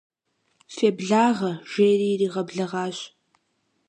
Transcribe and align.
Феблагъэ, 0.75 1.51
жери 1.71 2.07
иригъэблэгъащ. 2.13 2.97